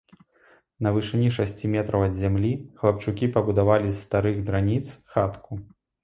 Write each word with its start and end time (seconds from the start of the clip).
На 0.85 0.91
вышыні 0.93 1.27
шасці 1.35 1.67
метраў 1.73 2.05
ад 2.05 2.15
зямлі 2.21 2.49
хлапчукі 2.79 3.29
пабудавалі 3.35 3.89
з 3.91 3.99
старых 4.05 4.39
драніц 4.47 4.83
хатку. 5.17 5.59